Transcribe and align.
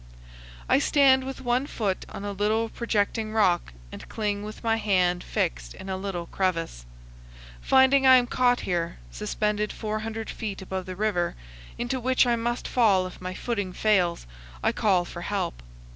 I 0.67 0.79
stand 0.79 1.25
with 1.25 1.41
one 1.41 1.67
foot 1.67 2.07
on 2.09 2.25
a 2.25 2.31
little 2.31 2.69
projecting 2.69 3.33
rock 3.33 3.71
and 3.91 4.09
cling 4.09 4.41
with 4.41 4.63
my 4.63 4.77
hand 4.77 5.23
fixed 5.23 5.75
in 5.75 5.89
a 5.89 5.95
little 5.95 6.25
crevice. 6.25 6.87
Finding 7.61 8.07
I 8.07 8.15
am 8.15 8.25
caught 8.25 8.61
here, 8.61 8.97
suspended 9.11 9.71
400 9.71 10.27
feet 10.27 10.59
above 10.59 10.87
the 10.87 10.95
river, 10.95 11.35
into 11.77 11.99
which 11.99 12.25
I 12.25 12.35
must 12.35 12.67
fall 12.67 13.05
if 13.05 13.21
my 13.21 13.35
footing 13.35 13.73
fails, 13.73 14.25
I 14.63 14.71
call 14.71 15.05
for 15.05 15.21
help. 15.21 15.61